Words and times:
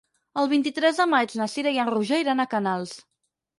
El 0.43 0.47
vint-i-tres 0.53 1.01
de 1.01 1.07
maig 1.11 1.35
na 1.43 1.47
Cira 1.57 1.75
i 1.77 1.79
en 1.85 1.93
Roger 1.93 2.21
iran 2.25 2.45
a 2.45 2.49
Canals. 2.57 2.99